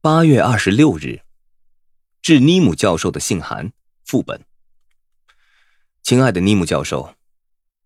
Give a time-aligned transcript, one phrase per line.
[0.00, 1.22] 八月二十六日，
[2.22, 3.72] 致尼姆教授的信函
[4.04, 4.44] 副本。
[6.04, 7.16] 亲爱的尼姆教授，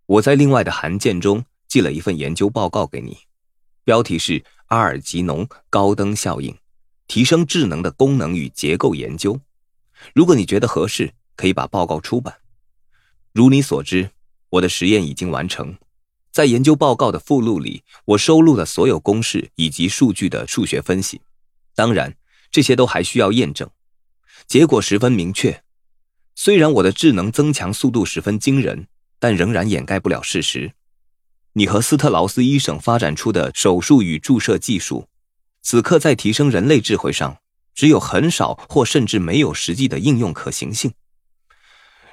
[0.05, 3.17] 我在另外的函件中寄了一份研究报告给你，
[3.83, 6.55] 标题是《阿尔吉农高登效应：
[7.09, 9.37] 提升智能的功能与结构研究》。
[10.15, 12.37] 如果你觉得合适，可以把报告出版。
[13.33, 14.11] 如你所知，
[14.51, 15.79] 我的实验已经完成。
[16.31, 21.23] 在研究报告的附录里，我收录了所有公式以及数据的数学分析。
[21.75, 22.17] 当然，
[22.51, 23.69] 这些都还需要验证。
[24.47, 25.63] 结果十分明确。
[26.35, 28.87] 虽然我的智能增强速度十分惊人，
[29.19, 30.73] 但仍然掩盖不了事实：
[31.53, 35.09] 你和斯特劳斯医生发展出的手术与注射技术，
[35.63, 37.39] 此刻在提升人类智慧上，
[37.75, 40.93] 只有很少或甚至没有实际的应用可行性。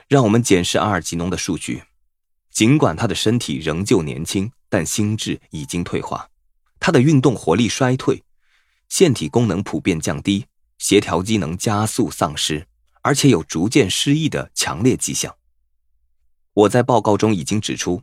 [0.07, 1.83] 让我们检视阿尔吉农的数据。
[2.51, 6.29] 尽管他的身体仍旧年轻，但心智已经退化，
[6.79, 8.21] 他的运动活力衰退。
[8.89, 10.45] 腺体功能普遍降低，
[10.77, 12.67] 协调机能加速丧失，
[13.01, 15.35] 而且有逐渐失忆的强烈迹象。
[16.53, 18.01] 我在报告中已经指出，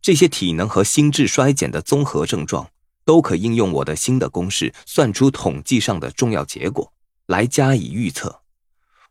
[0.00, 2.68] 这些体能和心智衰减的综合症状，
[3.04, 6.92] 都可应用我的新的公式算出统计上的重要结果
[7.26, 8.40] 来加以预测。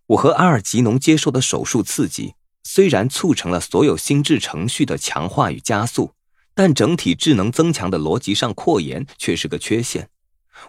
[0.07, 6.11] 我和阿尔吉农接受的手术刺激，虽然促成了所有心智程序的强化与加速，
[6.53, 10.09] 但整体智能增强的逻辑上扩延却是个缺陷。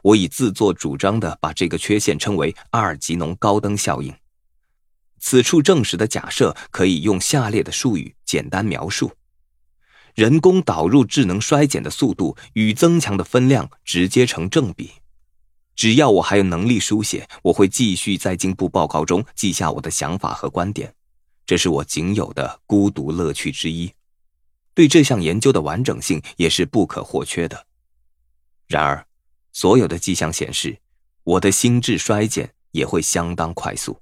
[0.01, 4.15] 我已自作主张的把这个缺陷称为阿尔吉农高登效应。
[5.25, 9.13] 此处证实的假设可以用下列的术语简单描述：
[10.15, 14.91] 人工导入智能衰减的速度与增强的分量直接成正比。
[15.77, 20.93] 只要我还有能力书写，我会继续在进步报告中记下我的想法和观点，
[21.47, 23.93] 这是我仅有的孤独乐趣之一。
[24.75, 27.67] 对这项研究的完整性也是不可或缺的。
[28.67, 29.07] 然而。
[29.53, 30.79] 所有的迹象显示，
[31.25, 34.01] 我的心智衰减也会相当快速。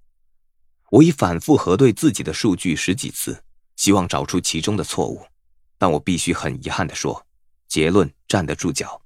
[0.90, 3.42] 我已反复核对自己的数据十几次，
[3.76, 5.26] 希望找出其中的错误，
[5.78, 7.26] 但我必须很遗憾地说，
[7.68, 9.02] 结论站得住脚。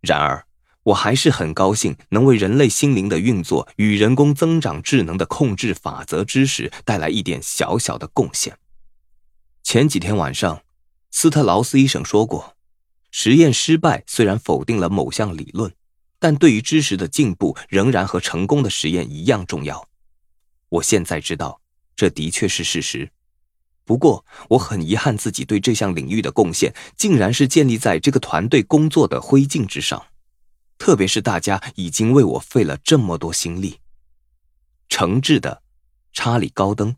[0.00, 0.46] 然而，
[0.82, 8.58] 我还是很高兴能为人类心灵的运作与人工增长智能的控制法则知识带来一点小小的贡献。
[9.62, 10.62] 前几天晚上，
[11.10, 12.54] 斯特劳斯医生说过。
[13.16, 15.72] 实验失败虽然否定了某项理论，
[16.18, 19.88] 但对于知识的进步仍然和成功的实验一样重要。
[20.68, 21.60] 我现在知道，
[21.94, 23.08] 这的确是事实。
[23.84, 30.04] 不过，我很遗憾自己对这项领域的贡献竟然是建立在这个团队工作的灰烬之上，
[30.76, 33.78] 特别是大家已经为我费了这么多心力。
[34.88, 35.62] 诚挚的，
[36.12, 36.96] 查理·高登，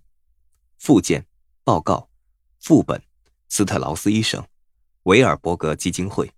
[0.79, 1.27] 附件，
[1.63, 2.09] 报告，
[2.59, 3.03] 副本，
[3.51, 4.43] 斯特劳斯医生。
[5.07, 6.29] 维尔伯格基金会。